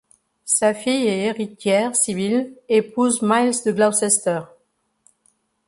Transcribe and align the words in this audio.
Sa 0.45 0.73
fille 0.73 1.05
et 1.05 1.25
héritière 1.25 1.95
Sybille 1.95 2.55
épouse 2.69 3.19
Miles 3.21 3.53
de 3.63 3.71
Gloucester. 3.71 4.39